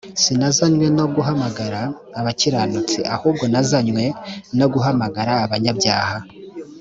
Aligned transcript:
sinazanywe 0.23 0.85
no 0.97 1.05
guhamagara 1.15 1.81
abakiranutsi 2.19 2.99
ahubwo 3.15 3.43
nazanywe 3.51 4.03
no 4.59 4.65
guhamagara 4.73 5.33
abanyabyaha 5.45 6.17